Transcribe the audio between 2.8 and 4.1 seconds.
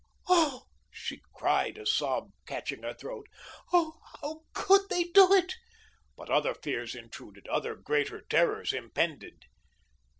her throat, "oh,